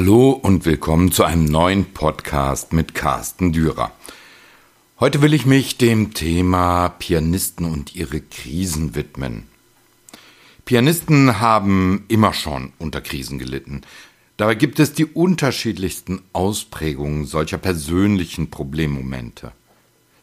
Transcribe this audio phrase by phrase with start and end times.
[0.00, 3.92] Hallo und willkommen zu einem neuen Podcast mit Carsten Dürer.
[4.98, 9.46] Heute will ich mich dem Thema Pianisten und ihre Krisen widmen.
[10.64, 13.82] Pianisten haben immer schon unter Krisen gelitten.
[14.38, 19.52] Dabei gibt es die unterschiedlichsten Ausprägungen solcher persönlichen Problemmomente.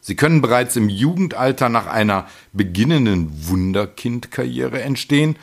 [0.02, 5.36] Sie können bereits im Jugendalter nach einer beginnenden Wunderkindkarriere entstehen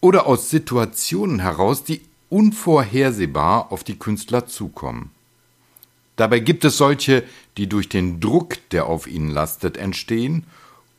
[0.00, 5.10] oder aus Situationen heraus, die unvorhersehbar auf die Künstler zukommen.
[6.16, 7.24] Dabei gibt es solche,
[7.56, 10.44] die durch den Druck, der auf ihnen lastet, entstehen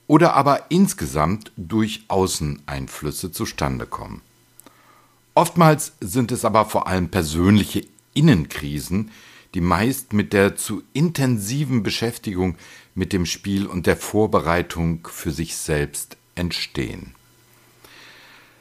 [0.08, 4.22] oder aber insgesamt durch Außeneinflüsse zustande kommen.
[5.34, 9.12] Oftmals sind es aber vor allem persönliche Innenkrisen,
[9.54, 12.56] die meist mit der zu intensiven Beschäftigung
[12.94, 17.16] mit dem Spiel und der Vorbereitung für sich selbst entstehen.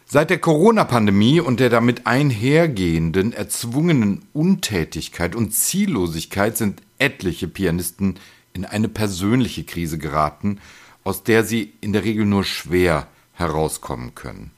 [0.07, 8.19] Seit der Corona-Pandemie und der damit einhergehenden erzwungenen Untätigkeit und Ziellosigkeit sind etliche Pianisten
[8.53, 10.61] in eine persönliche Krise geraten,
[11.05, 14.51] aus der sie in der Regel nur schwer herauskommen können.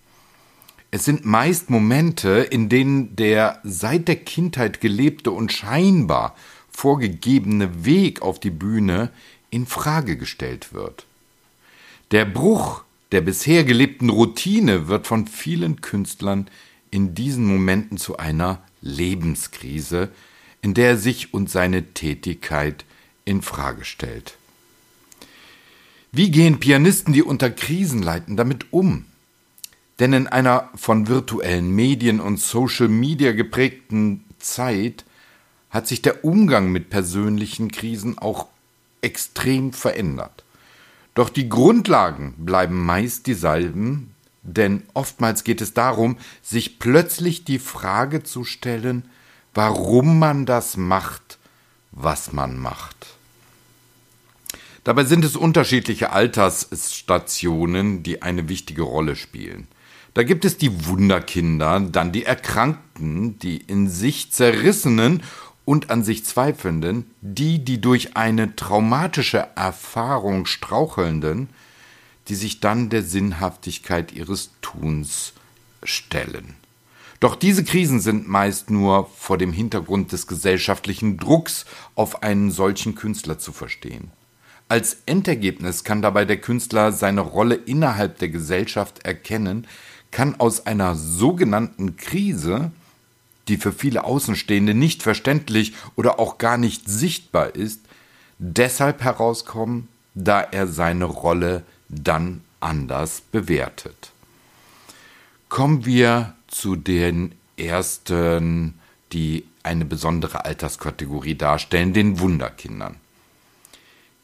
[0.91, 6.37] Es sind meist Momente, in denen der seit der Kindheit gelebte und scheinbar
[6.71, 9.11] vorgegebene Weg auf die Bühne
[9.51, 11.07] in Frage gestellt wird.
[12.13, 12.85] Der Bruch
[13.17, 16.51] der bisher gelebten Routine wird von vielen Künstlern
[16.91, 20.11] in diesen Momenten zu einer Lebenskrise,
[20.61, 22.85] in der er sich und seine Tätigkeit
[23.25, 24.37] in Frage stellt.
[26.13, 29.07] Wie gehen Pianisten, die unter Krisen leiden, damit um?
[29.99, 35.07] Denn in einer von virtuellen Medien und Social Media geprägten Zeit
[35.71, 38.49] hat sich der Umgang mit persönlichen Krisen auch
[39.01, 40.45] extrem verändert.
[41.17, 48.23] Doch die Grundlagen bleiben meist dieselben, denn oftmals geht es darum, sich plötzlich die Frage
[48.23, 49.09] zu stellen,
[49.55, 51.39] warum man das macht,
[51.91, 53.07] was man macht.
[54.85, 59.69] Dabei sind es unterschiedliche Altersstationen, die eine wichtige Rolle spielen.
[60.13, 65.23] Da gibt es die Wunderkinder, dann die Erkrankten, die in sich zerrissenen
[65.67, 71.51] und an sich Zweifelnden, die, die durch eine traumatische Erfahrung strauchelnden,
[72.29, 75.35] die sich dann der Sinnhaftigkeit ihres Tuns
[75.83, 76.55] stellen.
[77.21, 82.95] Doch diese Krisen sind meist nur vor dem Hintergrund des gesellschaftlichen Drucks auf einen solchen
[82.95, 84.13] Künstler zu verstehen.
[84.69, 89.67] Als Endergebnis kann dabei der Künstler seine Rolle innerhalb der Gesellschaft erkennen,
[90.11, 92.71] kann aus einer sogenannten Krise
[93.49, 97.81] die für viele Außenstehende nicht verständlich oder auch gar nicht sichtbar ist,
[98.39, 104.13] deshalb herauskommen, da er seine Rolle dann anders bewertet.
[105.49, 108.75] Kommen wir zu den ersten,
[109.13, 112.97] die eine besondere Alterskategorie darstellen, den Wunderkindern.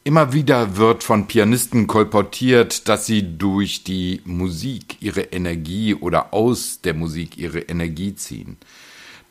[0.05, 6.81] Immer wieder wird von Pianisten kolportiert, dass sie durch die Musik ihre Energie oder aus
[6.81, 8.57] der Musik ihre Energie ziehen.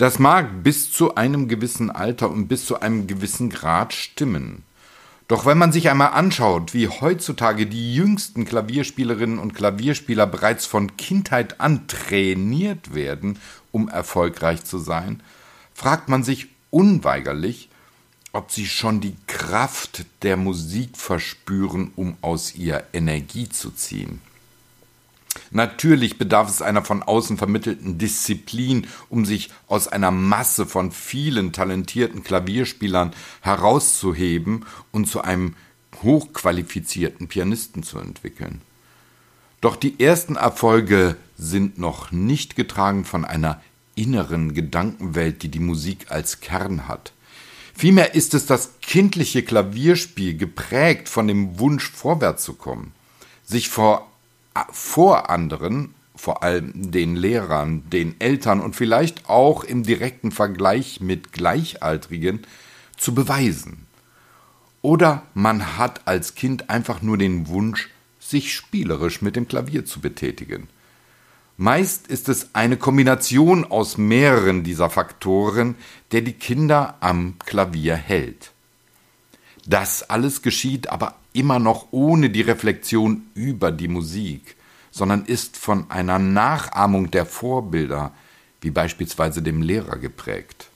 [0.02, 4.64] Das mag bis zu einem gewissen Alter und bis zu einem gewissen Grad stimmen.
[5.28, 10.96] Doch wenn man sich einmal anschaut, wie heutzutage die jüngsten Klavierspielerinnen und Klavierspieler bereits von
[10.96, 13.38] Kindheit an trainiert werden,
[13.70, 15.22] um erfolgreich zu sein,
[15.72, 17.68] fragt man sich unweigerlich,
[18.32, 24.20] ob sie schon die Kraft der Musik verspüren, um aus ihr Energie zu ziehen.
[25.50, 31.52] Natürlich bedarf es einer von außen vermittelten Disziplin, um sich aus einer Masse von vielen
[31.52, 33.12] talentierten Klavierspielern
[33.42, 35.54] herauszuheben und zu einem
[36.02, 38.62] hochqualifizierten Pianisten zu entwickeln.
[39.60, 43.60] Doch die ersten Erfolge sind noch nicht getragen von einer
[43.94, 47.12] inneren Gedankenwelt, die die Musik als Kern hat.
[47.74, 52.92] Vielmehr ist es das kindliche Klavierspiel geprägt von dem Wunsch vorwärts zu kommen,
[53.44, 54.11] sich vor
[54.70, 61.32] vor anderen, vor allem den Lehrern, den Eltern und vielleicht auch im direkten Vergleich mit
[61.32, 62.46] Gleichaltrigen,
[62.96, 63.86] zu beweisen.
[64.82, 67.88] Oder man hat als Kind einfach nur den Wunsch,
[68.20, 70.68] sich spielerisch mit dem Klavier zu betätigen.
[71.56, 75.76] Meist ist es eine Kombination aus mehreren dieser Faktoren,
[76.10, 78.51] der die Kinder am Klavier hält.
[79.66, 84.56] Das alles geschieht aber immer noch ohne die Reflexion über die Musik,
[84.90, 88.12] sondern ist von einer Nachahmung der Vorbilder,
[88.60, 90.68] wie beispielsweise dem Lehrer, geprägt.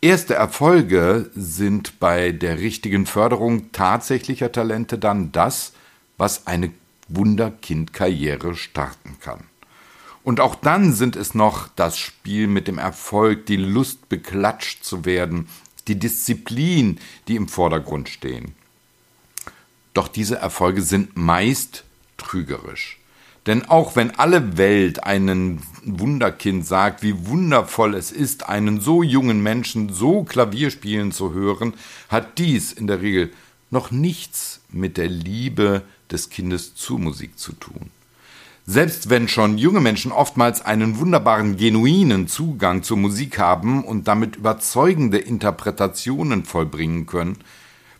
[0.00, 5.72] Erste Erfolge sind bei der richtigen Förderung tatsächlicher Talente dann das,
[6.18, 6.72] was eine
[7.08, 9.44] Wunderkindkarriere starten kann.
[10.22, 15.04] Und auch dann sind es noch das Spiel mit dem Erfolg, die Lust beklatscht zu
[15.04, 15.48] werden,
[15.88, 16.98] die Disziplin,
[17.28, 18.54] die im Vordergrund stehen.
[19.92, 21.84] Doch diese Erfolge sind meist
[22.16, 22.98] trügerisch.
[23.46, 29.42] Denn auch wenn alle Welt einen Wunderkind sagt, wie wundervoll es ist, einen so jungen
[29.42, 31.74] Menschen so Klavier spielen zu hören,
[32.08, 33.32] hat dies in der Regel
[33.70, 37.90] noch nichts mit der Liebe des Kindes zur Musik zu tun.
[38.66, 44.36] Selbst wenn schon junge Menschen oftmals einen wunderbaren, genuinen Zugang zur Musik haben und damit
[44.36, 47.36] überzeugende Interpretationen vollbringen können,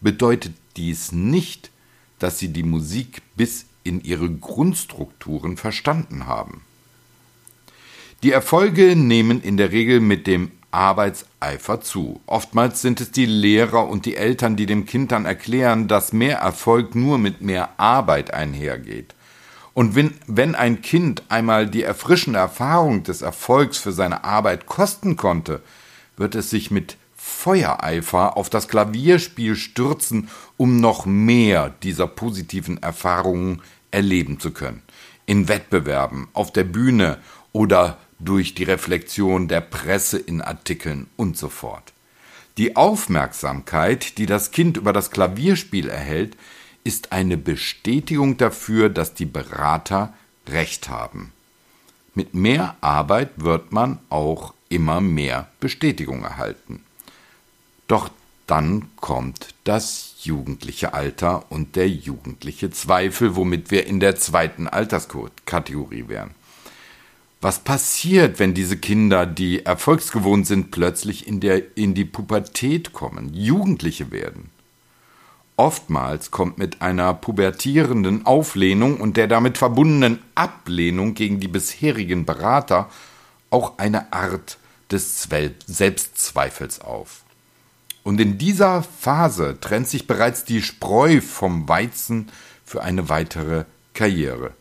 [0.01, 1.71] bedeutet dies nicht,
[2.19, 6.63] dass sie die Musik bis in ihre Grundstrukturen verstanden haben.
[8.23, 12.21] Die Erfolge nehmen in der Regel mit dem Arbeitseifer zu.
[12.25, 16.39] Oftmals sind es die Lehrer und die Eltern, die dem Kind dann erklären, dass mehr
[16.39, 19.15] Erfolg nur mit mehr Arbeit einhergeht.
[19.75, 25.17] Und wenn, wenn ein Kind einmal die erfrischende Erfahrung des Erfolgs für seine Arbeit kosten
[25.17, 25.61] konnte,
[26.17, 33.63] wird es sich mit Feuereifer auf das Klavierspiel stürzen, um noch mehr dieser positiven Erfahrungen
[33.91, 34.83] erleben zu können.
[35.27, 37.19] In Wettbewerben, auf der Bühne
[37.53, 41.93] oder durch die Reflexion der Presse in Artikeln und so fort.
[42.59, 46.37] Die Aufmerksamkeit, die das Kind über das Klavierspiel erhält,
[46.85, 50.13] ist eine Bestätigung dafür, dass die Berater
[50.47, 51.33] recht haben.
[52.15, 56.85] Mit mehr Arbeit wird man auch immer mehr Bestätigung erhalten.
[57.89, 58.11] Doch
[58.47, 66.09] dann kommt das jugendliche Alter und der jugendliche Zweifel, womit wir in der zweiten Alterskategorie
[66.09, 66.31] wären.
[67.41, 73.35] Was passiert, wenn diese Kinder, die erfolgsgewohnt sind, plötzlich in, der, in die Pubertät kommen,
[73.35, 74.51] Jugendliche werden?
[75.57, 82.91] Oftmals kommt mit einer pubertierenden Auflehnung und der damit verbundenen Ablehnung gegen die bisherigen Berater
[83.51, 84.59] auch eine Art
[84.91, 85.29] des
[85.67, 87.23] Selbstzweifels auf.
[88.03, 92.31] Und in dieser Phase trennt sich bereits die Spreu vom Weizen
[92.65, 93.65] für eine weitere
[93.95, 94.53] Karriere.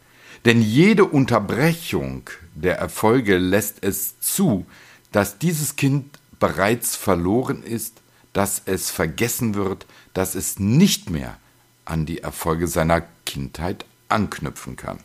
[0.46, 4.66] Denn jede Unterbrechung der Erfolge lässt es zu,
[5.12, 8.03] dass dieses Kind bereits verloren ist,
[8.34, 11.38] dass es vergessen wird, dass es nicht mehr
[11.86, 15.00] an die Erfolge seiner Kindheit anknüpfen kann.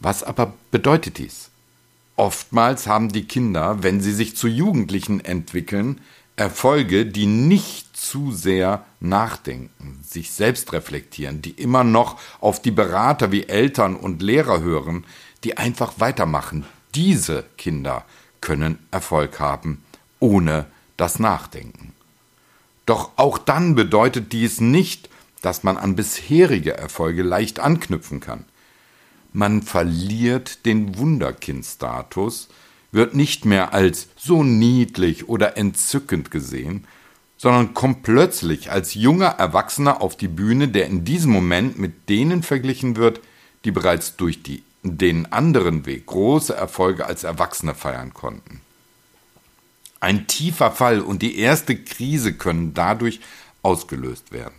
[0.00, 1.50] Was aber bedeutet dies?
[2.16, 6.00] Oftmals haben die Kinder, wenn sie sich zu Jugendlichen entwickeln,
[6.36, 13.32] Erfolge, die nicht zu sehr nachdenken, sich selbst reflektieren, die immer noch auf die Berater
[13.32, 15.04] wie Eltern und Lehrer hören,
[15.42, 16.64] die einfach weitermachen.
[16.94, 18.04] Diese Kinder
[18.40, 19.82] können Erfolg haben,
[20.20, 20.66] ohne
[20.98, 21.94] das Nachdenken.
[22.84, 25.08] Doch auch dann bedeutet dies nicht,
[25.40, 28.44] dass man an bisherige Erfolge leicht anknüpfen kann.
[29.32, 32.48] Man verliert den Wunderkind-Status,
[32.92, 36.86] wird nicht mehr als so niedlich oder entzückend gesehen,
[37.36, 42.42] sondern kommt plötzlich als junger Erwachsener auf die Bühne, der in diesem Moment mit denen
[42.42, 43.20] verglichen wird,
[43.64, 48.60] die bereits durch die, den anderen Weg große Erfolge als Erwachsene feiern konnten.
[50.00, 53.20] Ein tiefer Fall und die erste Krise können dadurch
[53.62, 54.54] ausgelöst werden.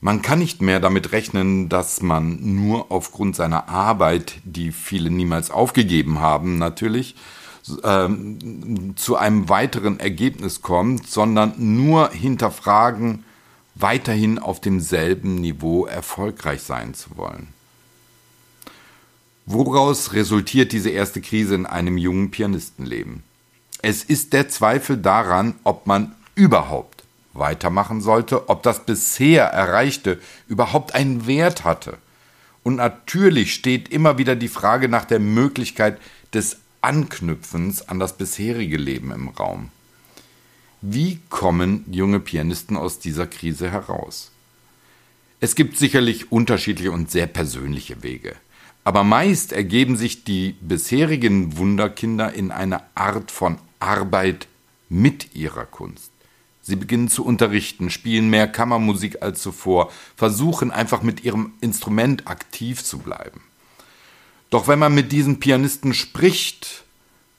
[0.00, 5.50] Man kann nicht mehr damit rechnen, dass man nur aufgrund seiner Arbeit, die viele niemals
[5.50, 7.16] aufgegeben haben, natürlich,
[7.82, 13.24] ähm, zu einem weiteren Ergebnis kommt, sondern nur hinterfragen,
[13.74, 17.48] weiterhin auf demselben Niveau erfolgreich sein zu wollen.
[19.46, 23.22] Woraus resultiert diese erste Krise in einem jungen Pianistenleben?
[23.82, 30.18] Es ist der Zweifel daran, ob man überhaupt weitermachen sollte, ob das bisher Erreichte
[30.48, 31.98] überhaupt einen Wert hatte.
[32.64, 35.98] Und natürlich steht immer wieder die Frage nach der Möglichkeit
[36.34, 39.70] des Anknüpfens an das bisherige Leben im Raum.
[40.80, 44.30] Wie kommen junge Pianisten aus dieser Krise heraus?
[45.40, 48.34] Es gibt sicherlich unterschiedliche und sehr persönliche Wege.
[48.84, 54.48] Aber meist ergeben sich die bisherigen Wunderkinder in einer Art von Arbeit
[54.88, 56.10] mit ihrer Kunst.
[56.62, 62.84] Sie beginnen zu unterrichten, spielen mehr Kammermusik als zuvor, versuchen einfach mit ihrem Instrument aktiv
[62.84, 63.40] zu bleiben.
[64.50, 66.84] Doch wenn man mit diesen Pianisten spricht,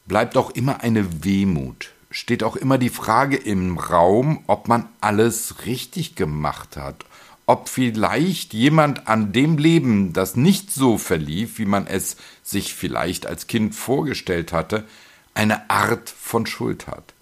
[0.08, 5.66] bleibt auch immer eine Wehmut, steht auch immer die Frage im Raum, ob man alles
[5.66, 7.06] richtig gemacht hat,
[7.46, 13.26] ob vielleicht jemand an dem Leben, das nicht so verlief, wie man es sich vielleicht
[13.28, 14.86] als Kind vorgestellt hatte,
[15.34, 17.14] eine Art von Schuld hat.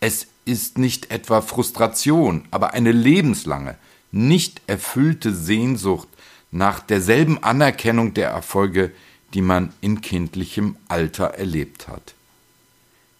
[0.00, 3.76] Es ist nicht etwa Frustration, aber eine lebenslange,
[4.12, 6.08] nicht erfüllte Sehnsucht
[6.50, 8.92] nach derselben Anerkennung der Erfolge,
[9.34, 12.14] die man in kindlichem Alter erlebt hat.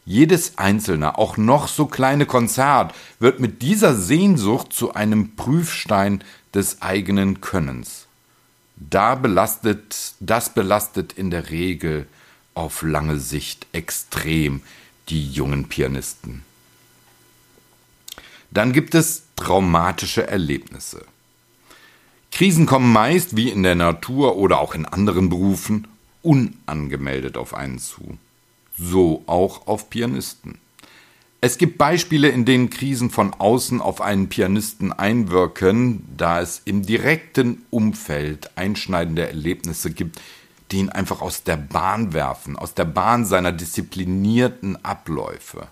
[0.04, 6.22] Jedes einzelne, auch noch so kleine Konzert wird mit dieser Sehnsucht zu einem Prüfstein
[6.54, 8.06] des eigenen Könnens.
[8.76, 12.06] Da belastet, das belastet in der Regel
[12.56, 14.62] auf lange Sicht extrem
[15.08, 16.42] die jungen Pianisten.
[18.50, 21.04] Dann gibt es traumatische Erlebnisse.
[22.32, 25.86] Krisen kommen meist, wie in der Natur oder auch in anderen Berufen,
[26.22, 28.18] unangemeldet auf einen zu
[28.78, 30.58] so auch auf Pianisten.
[31.40, 36.84] Es gibt Beispiele, in denen Krisen von außen auf einen Pianisten einwirken, da es im
[36.84, 40.20] direkten Umfeld einschneidende Erlebnisse gibt,
[40.70, 45.68] die ihn einfach aus der Bahn werfen, aus der Bahn seiner disziplinierten Abläufe.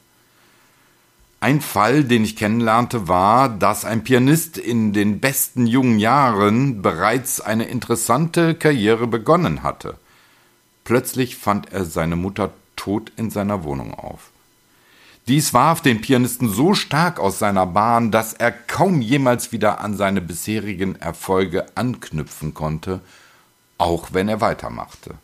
[1.41, 7.41] Ein Fall, den ich kennenlernte, war, dass ein Pianist in den besten jungen Jahren bereits
[7.41, 9.97] eine interessante Karriere begonnen hatte.
[10.85, 14.31] Plötzlich fand er seine Mutter tot in seiner Wohnung auf.
[15.27, 19.97] Dies warf den Pianisten so stark aus seiner Bahn, dass er kaum jemals wieder an
[19.97, 23.01] seine bisherigen Erfolge anknüpfen konnte,
[23.85, 25.15] auch wenn er weitermachte.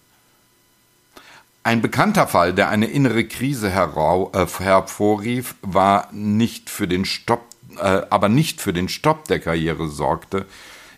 [1.62, 7.42] Ein bekannter Fall, der eine innere Krise äh, hervorrief, war nicht für den Stopp,
[7.78, 10.44] äh, aber nicht für den Stopp der Karriere sorgte,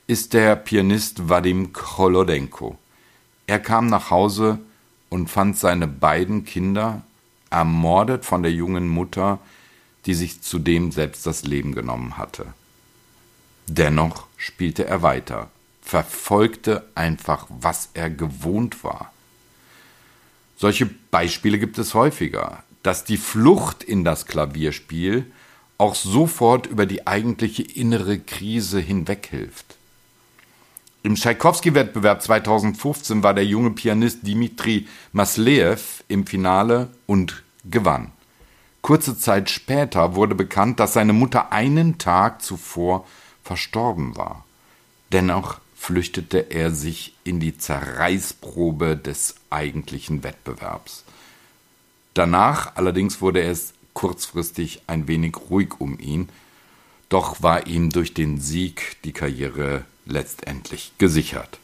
[0.09, 2.77] ist der Pianist Vadim Kolodenko.
[3.47, 4.59] Er kam nach Hause
[5.09, 7.03] und fand seine beiden Kinder
[7.49, 9.39] ermordet von der jungen Mutter,
[10.07, 12.47] die sich zudem selbst das Leben genommen hatte.
[13.69, 15.49] Dennoch spielte er weiter,
[15.83, 19.13] verfolgte einfach, was er gewohnt war.
[20.57, 25.31] Solche Beispiele gibt es häufiger, dass die Flucht in das Klavierspiel
[25.79, 29.77] auch sofort über die eigentliche innere Krise hinweghilft.
[31.03, 38.13] Im Tschaikowski-Wettbewerb 2015 war der junge Pianist Dimitri Masleev im Finale und gewann.
[38.83, 43.05] Kurze Zeit später wurde bekannt, dass seine Mutter einen Tag zuvor
[43.43, 44.45] verstorben war.
[45.13, 51.03] Dennoch flüchtete er sich in die Zerreißprobe des eigentlichen Wettbewerbs.
[52.15, 56.29] Danach allerdings wurde es kurzfristig ein wenig ruhig um ihn,
[57.09, 61.59] doch war ihm durch den Sieg die Karriere letztendlich gesichert.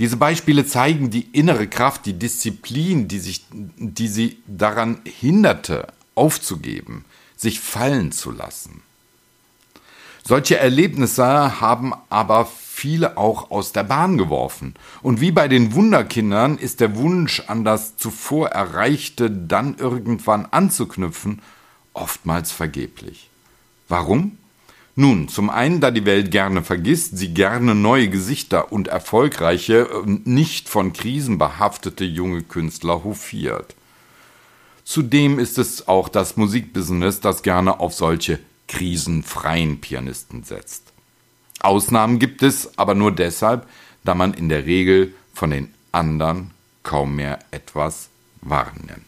[0.00, 7.06] Diese Beispiele zeigen die innere Kraft, die Disziplin, die, sich, die sie daran hinderte, aufzugeben,
[7.38, 8.82] sich fallen zu lassen.
[10.28, 14.74] Solche Erlebnisse haben aber viele auch aus der Bahn geworfen.
[15.00, 21.40] Und wie bei den Wunderkindern ist der Wunsch an das zuvor Erreichte dann irgendwann anzuknüpfen
[21.94, 23.30] oftmals vergeblich.
[23.88, 24.36] Warum?
[24.96, 30.68] Nun, zum einen, da die Welt gerne vergisst, sie gerne neue Gesichter und erfolgreiche, nicht
[30.68, 33.74] von Krisen behaftete junge Künstler hofiert.
[34.84, 40.92] Zudem ist es auch das Musikbusiness, das gerne auf solche krisenfreien Pianisten setzt.
[41.60, 43.68] Ausnahmen gibt es aber nur deshalb,
[44.04, 48.08] da man in der Regel von den anderen kaum mehr etwas
[48.40, 49.04] wahrnimmt.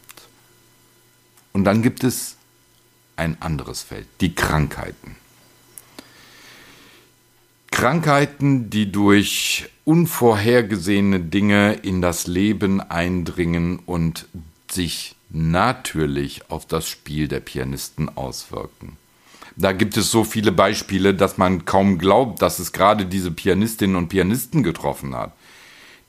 [1.53, 2.37] Und dann gibt es
[3.15, 5.15] ein anderes Feld, die Krankheiten.
[7.71, 14.27] Krankheiten, die durch unvorhergesehene Dinge in das Leben eindringen und
[14.69, 18.97] sich natürlich auf das Spiel der Pianisten auswirken.
[19.55, 23.95] Da gibt es so viele Beispiele, dass man kaum glaubt, dass es gerade diese Pianistinnen
[23.95, 25.33] und Pianisten getroffen hat.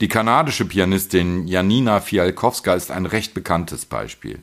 [0.01, 4.39] Die kanadische Pianistin Janina Fialkowska ist ein recht bekanntes Beispiel.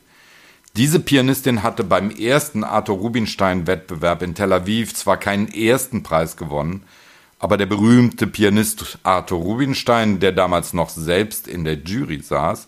[0.77, 6.83] Diese Pianistin hatte beim ersten Arthur Rubinstein-Wettbewerb in Tel Aviv zwar keinen ersten Preis gewonnen,
[7.39, 12.67] aber der berühmte Pianist Arthur Rubinstein, der damals noch selbst in der Jury saß,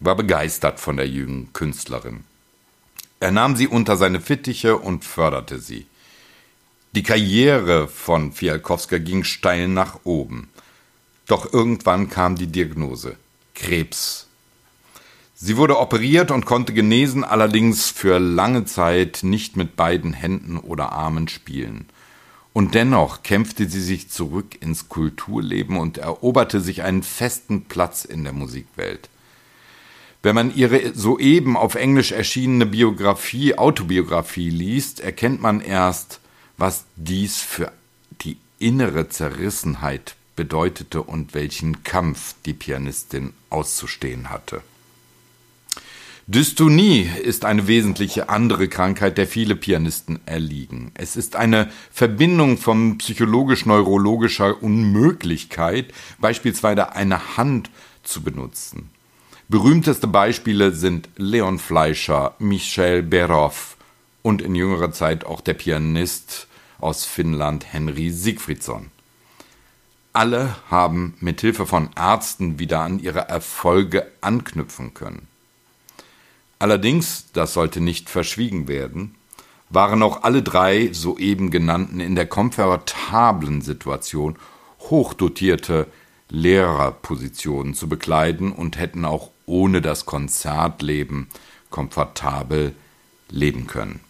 [0.00, 2.24] war begeistert von der jungen Künstlerin.
[3.20, 5.86] Er nahm sie unter seine Fittiche und förderte sie.
[6.92, 10.48] Die Karriere von Fialkowska ging steil nach oben.
[11.26, 13.16] Doch irgendwann kam die Diagnose
[13.54, 14.26] Krebs.
[15.34, 20.92] Sie wurde operiert und konnte genesen, allerdings für lange Zeit nicht mit beiden Händen oder
[20.92, 21.86] Armen spielen.
[22.52, 28.24] Und dennoch kämpfte sie sich zurück ins Kulturleben und eroberte sich einen festen Platz in
[28.24, 29.08] der Musikwelt.
[30.22, 36.20] Wenn man ihre soeben auf Englisch erschienene Biografie, Autobiografie liest, erkennt man erst,
[36.56, 37.70] was dies für
[38.22, 44.62] die innere Zerrissenheit bedeutete und welchen Kampf die Pianistin auszustehen hatte.
[46.26, 50.90] Dystonie ist eine wesentliche andere Krankheit, der viele Pianisten erliegen.
[50.94, 57.70] Es ist eine Verbindung von psychologisch-neurologischer Unmöglichkeit, beispielsweise eine Hand
[58.02, 58.90] zu benutzen.
[59.50, 63.78] Berühmteste Beispiele sind Leon Fleischer, Michel Berov
[64.20, 66.48] und in jüngerer Zeit auch der Pianist
[66.80, 68.90] aus Finnland Henry Sigfridsson.
[70.12, 75.28] Alle haben mit Hilfe von Ärzten wieder an ihre Erfolge anknüpfen können.
[76.58, 79.14] Allerdings, das sollte nicht verschwiegen werden,
[79.70, 84.36] waren auch alle drei soeben genannten in der komfortablen Situation,
[84.80, 85.86] hochdotierte
[86.28, 91.28] Lehrerpositionen zu bekleiden und hätten auch ohne das Konzertleben
[91.70, 92.74] komfortabel
[93.30, 94.00] leben können.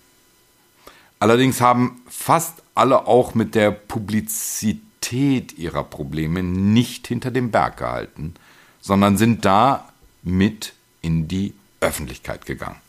[1.20, 8.34] Allerdings haben fast alle auch mit der Publizität ihrer Probleme nicht hinter dem Berg gehalten,
[8.80, 9.88] sondern sind da
[10.22, 12.80] mit in die Öffentlichkeit gegangen.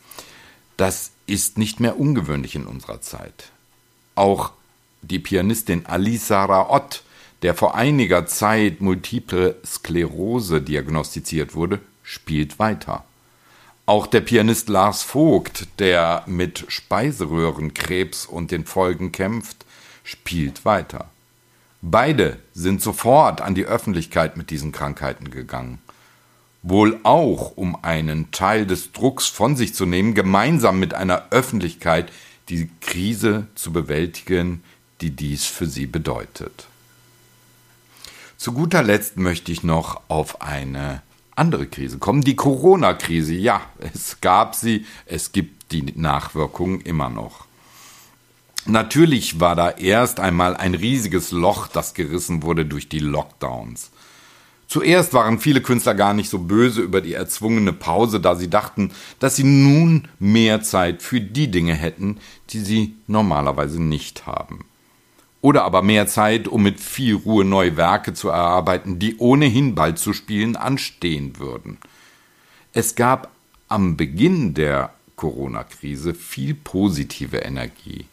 [0.77, 3.51] Das ist nicht mehr ungewöhnlich in unserer Zeit.
[4.15, 4.51] Auch
[5.01, 7.03] die Pianistin Alisa Raot,
[7.41, 11.79] der vor einiger Zeit multiple Sklerose diagnostiziert wurde,
[12.09, 13.03] spielt weiter.
[13.85, 19.63] Auch der Pianist Lars Vogt, der mit Speiseröhrenkrebs und den Folgen kämpft,
[20.03, 21.09] spielt weiter.
[21.83, 25.77] Beide sind sofort an die Öffentlichkeit mit diesen Krankheiten gegangen.
[26.63, 32.11] Wohl auch, um einen Teil des Drucks von sich zu nehmen, gemeinsam mit einer Öffentlichkeit
[32.49, 34.63] die Krise zu bewältigen,
[35.01, 36.65] die dies für sie bedeutet.
[38.35, 41.03] Zu guter Letzt möchte ich noch auf eine
[41.39, 42.21] andere Krise kommen.
[42.21, 43.61] Die Corona-Krise, ja,
[43.93, 47.45] es gab sie, es gibt die Nachwirkungen immer noch.
[48.65, 53.89] Natürlich war da erst einmal ein riesiges Loch, das gerissen wurde durch die Lockdowns.
[54.67, 58.91] Zuerst waren viele Künstler gar nicht so böse über die erzwungene Pause, da sie dachten,
[59.17, 62.19] dass sie nun mehr Zeit für die Dinge hätten,
[62.51, 64.68] die sie normalerweise nicht haben
[65.41, 69.97] oder aber mehr Zeit, um mit viel Ruhe neue Werke zu erarbeiten, die ohnehin bald
[69.97, 71.77] zu spielen anstehen würden.
[72.73, 73.31] Es gab
[73.67, 78.05] am Beginn der Corona-Krise viel positive Energie.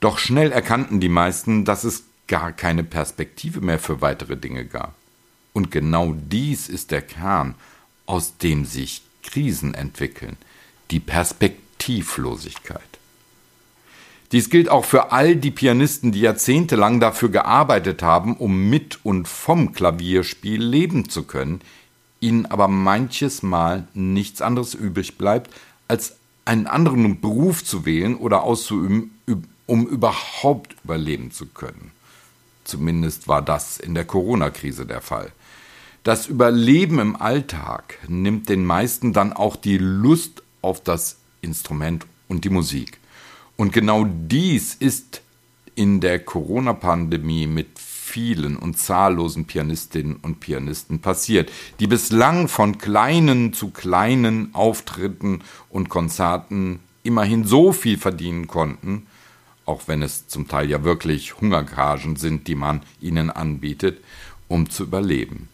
[0.00, 4.94] Doch schnell erkannten die meisten, dass es gar keine Perspektive mehr für weitere Dinge gab.
[5.52, 7.54] Und genau dies ist der Kern,
[8.06, 10.36] aus dem sich Krisen entwickeln,
[10.90, 12.93] die Perspektivlosigkeit.
[14.32, 19.28] Dies gilt auch für all die Pianisten, die jahrzehntelang dafür gearbeitet haben, um mit und
[19.28, 21.60] vom Klavierspiel leben zu können,
[22.20, 25.52] ihnen aber manches Mal nichts anderes übrig bleibt,
[25.88, 29.12] als einen anderen Beruf zu wählen oder auszuüben,
[29.66, 31.92] um überhaupt überleben zu können.
[32.64, 35.32] Zumindest war das in der Corona-Krise der Fall.
[36.02, 42.44] Das Überleben im Alltag nimmt den meisten dann auch die Lust auf das Instrument und
[42.44, 42.98] die Musik.
[43.56, 45.22] Und genau dies ist
[45.74, 53.52] in der Corona-Pandemie mit vielen und zahllosen Pianistinnen und Pianisten passiert, die bislang von kleinen
[53.52, 59.06] zu kleinen Auftritten und Konzerten immerhin so viel verdienen konnten,
[59.66, 63.98] auch wenn es zum Teil ja wirklich Hungergagen sind, die man ihnen anbietet,
[64.48, 65.48] um zu überleben.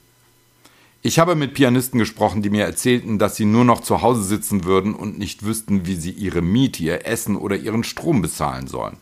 [1.03, 4.65] Ich habe mit Pianisten gesprochen, die mir erzählten, dass sie nur noch zu Hause sitzen
[4.65, 8.99] würden und nicht wüssten, wie sie ihre Miete, ihr Essen oder ihren Strom bezahlen sollen.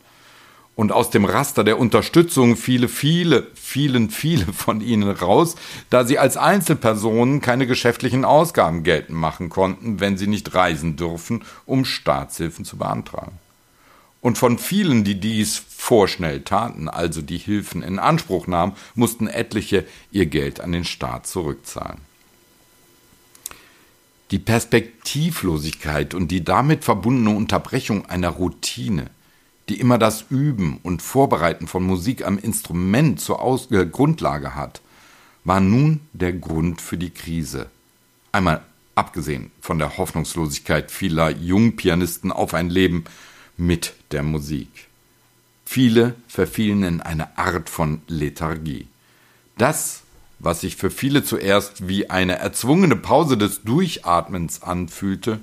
[0.77, 5.57] Und aus dem Raster der Unterstützung viele, viele, vielen, viele von ihnen raus,
[5.91, 11.43] da sie als Einzelpersonen keine geschäftlichen Ausgaben geltend machen konnten, wenn sie nicht reisen dürfen,
[11.67, 13.41] um Staatshilfen zu beantragen.
[14.21, 19.85] Und von vielen, die dies vorschnell taten, also die Hilfen in Anspruch nahmen, mussten etliche
[20.11, 22.01] ihr Geld an den Staat zurückzahlen.
[24.31, 29.09] Die Perspektivlosigkeit und die damit verbundene Unterbrechung einer Routine,
[29.69, 34.83] die immer das Üben und Vorbereiten von Musik am Instrument zur Aus äh, Grundlage hat,
[35.45, 37.71] war nun der Grund für die Krise.
[38.33, 38.63] Einmal
[38.95, 43.05] abgesehen von der Hoffnungslosigkeit vieler Jungpianisten auf ein Leben
[43.59, 44.87] mit der Musik.
[45.67, 48.87] Viele verfielen in eine Art von Lethargie.
[49.59, 50.03] Das,
[50.39, 55.41] was sich für viele zuerst wie eine erzwungene Pause des Durchatmens anfühlte,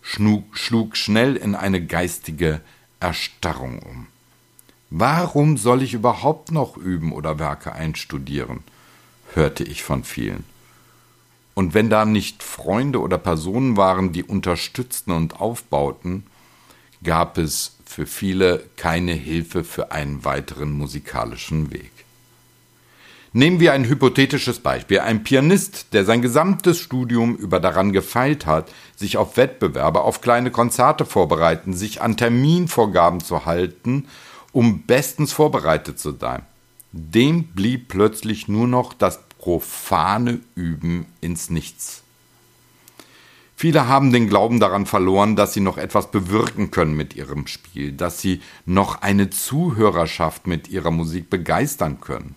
[0.00, 2.60] schlug, schlug schnell in eine geistige
[3.00, 4.06] Erstarrung um.
[4.88, 8.60] Warum soll ich überhaupt noch üben oder Werke einstudieren?
[9.34, 10.44] hörte ich von vielen.
[11.54, 16.24] Und wenn da nicht Freunde oder Personen waren, die unterstützten und aufbauten,
[17.06, 21.92] gab es für viele keine Hilfe für einen weiteren musikalischen Weg.
[23.32, 25.00] Nehmen wir ein hypothetisches Beispiel.
[25.00, 30.50] Ein Pianist, der sein gesamtes Studium über daran gefeilt hat, sich auf Wettbewerbe, auf kleine
[30.50, 34.08] Konzerte vorbereiten, sich an Terminvorgaben zu halten,
[34.52, 36.42] um bestens vorbereitet zu sein.
[36.92, 42.02] Dem blieb plötzlich nur noch das profane Üben ins Nichts.
[43.58, 47.90] Viele haben den Glauben daran verloren, dass sie noch etwas bewirken können mit ihrem Spiel,
[47.90, 52.34] dass sie noch eine Zuhörerschaft mit ihrer Musik begeistern können.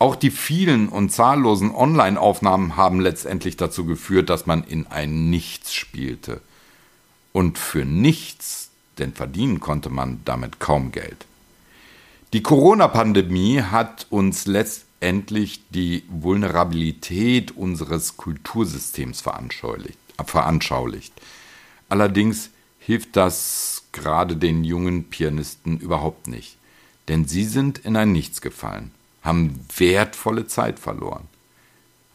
[0.00, 5.72] Auch die vielen und zahllosen Online-Aufnahmen haben letztendlich dazu geführt, dass man in ein Nichts
[5.72, 6.40] spielte.
[7.32, 11.26] Und für nichts, denn verdienen konnte man damit kaum Geld.
[12.32, 21.12] Die Corona-Pandemie hat uns letztendlich die Vulnerabilität unseres Kultursystems veranschaulicht veranschaulicht.
[21.88, 26.56] Allerdings hilft das gerade den jungen Pianisten überhaupt nicht,
[27.08, 28.90] denn sie sind in ein Nichts gefallen,
[29.22, 31.28] haben wertvolle Zeit verloren.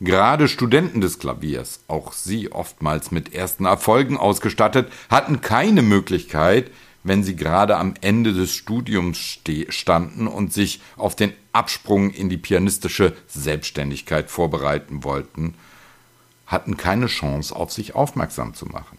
[0.02, 6.72] Gerade Studenten des Klaviers, auch sie oftmals mit ersten Erfolgen ausgestattet, hatten keine Möglichkeit,
[7.04, 12.38] wenn sie gerade am Ende des Studiums standen und sich auf den Absprung in die
[12.38, 15.56] pianistische Selbstständigkeit vorbereiten wollten,
[16.50, 18.98] hatten keine Chance, auf sich aufmerksam zu machen.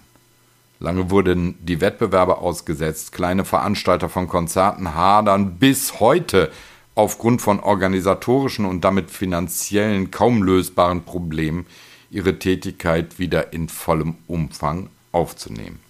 [0.78, 6.50] Lange wurden die Wettbewerbe ausgesetzt, kleine Veranstalter von Konzerten hadern bis heute
[6.94, 11.66] aufgrund von organisatorischen und damit finanziellen kaum lösbaren Problemen
[12.10, 15.80] ihre Tätigkeit wieder in vollem Umfang aufzunehmen.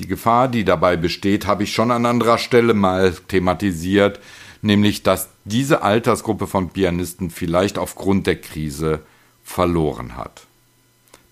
[0.00, 4.20] Die Gefahr, die dabei besteht, habe ich schon an anderer Stelle mal thematisiert,
[4.62, 9.00] nämlich dass diese Altersgruppe von Pianisten vielleicht aufgrund der Krise
[9.48, 10.46] verloren hat.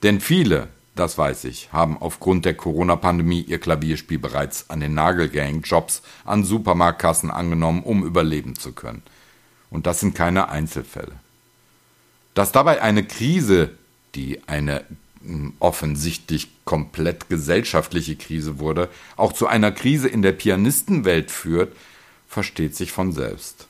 [0.03, 5.29] Denn viele, das weiß ich, haben aufgrund der Corona-Pandemie ihr Klavierspiel bereits an den Nagel
[5.29, 9.03] gehängt, Jobs an Supermarktkassen angenommen, um überleben zu können.
[9.69, 11.13] Und das sind keine Einzelfälle.
[12.35, 13.71] Dass dabei eine Krise,
[14.15, 14.85] die eine
[15.23, 21.77] hm, offensichtlich komplett gesellschaftliche Krise wurde, auch zu einer Krise in der Pianistenwelt führt,
[22.29, 23.67] versteht sich von selbst.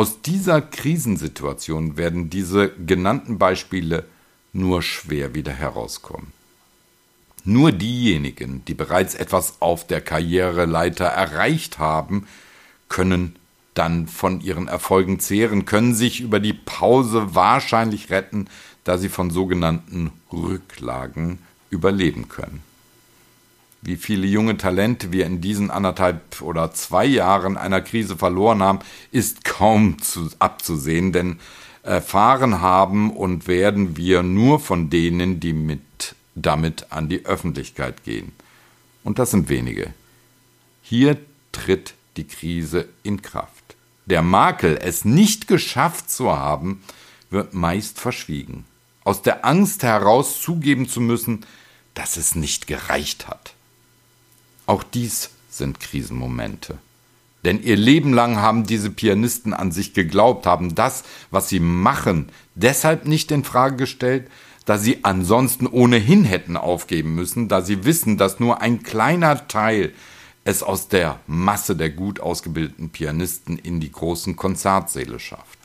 [0.00, 4.06] Aus dieser Krisensituation werden diese genannten Beispiele
[4.54, 6.32] nur schwer wieder herauskommen.
[7.44, 12.26] Nur diejenigen, die bereits etwas auf der Karriereleiter erreicht haben,
[12.88, 13.36] können
[13.74, 18.48] dann von ihren Erfolgen zehren, können sich über die Pause wahrscheinlich retten,
[18.84, 22.62] da sie von sogenannten Rücklagen überleben können
[23.82, 28.80] wie viele junge Talente wir in diesen anderthalb oder zwei Jahren einer Krise verloren haben,
[29.10, 31.38] ist kaum zu, abzusehen, denn
[31.82, 35.80] erfahren haben und werden wir nur von denen, die mit
[36.34, 38.32] damit an die Öffentlichkeit gehen.
[39.02, 39.92] Und das sind wenige.
[40.82, 41.16] Hier
[41.52, 43.76] tritt die Krise in Kraft.
[44.06, 46.82] Der Makel, es nicht geschafft zu haben,
[47.30, 48.64] wird meist verschwiegen.
[49.04, 51.46] Aus der Angst heraus zugeben zu müssen,
[51.94, 53.54] dass es nicht gereicht hat.
[54.70, 56.78] Auch dies sind Krisenmomente.
[57.44, 61.02] Denn ihr Leben lang haben diese Pianisten an sich geglaubt, haben das,
[61.32, 64.30] was sie machen, deshalb nicht in Frage gestellt,
[64.66, 69.92] da sie ansonsten ohnehin hätten aufgeben müssen, da sie wissen, dass nur ein kleiner Teil
[70.44, 75.58] es aus der Masse der gut ausgebildeten Pianisten in die großen Konzertsäle schafft.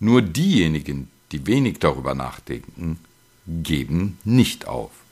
[0.00, 2.98] Nur diejenigen, die wenig darüber nachdenken,
[3.46, 5.03] geben nicht auf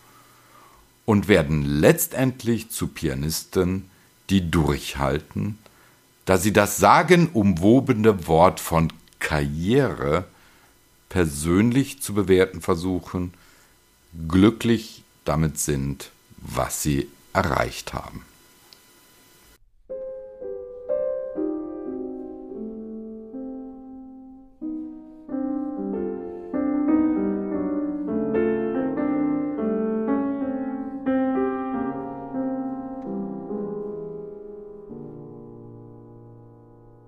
[1.05, 3.91] und werden letztendlich zu Pianisten,
[4.31, 5.59] die durchhalten,
[6.25, 10.25] da sie das sagenumwobene Wort von Karriere
[11.09, 13.35] persönlich zu bewerten versuchen,
[14.29, 18.25] glücklich damit sind, was sie erreicht haben.